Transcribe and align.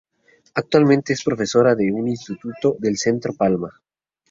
Actualmente 0.55 1.13
es 1.13 1.23
profesora 1.23 1.75
de 1.75 1.93
un 1.93 2.07
instituto 2.07 2.75
del 2.79 2.97
centro 2.97 3.33
de 3.33 3.37
Palma. 3.37 3.69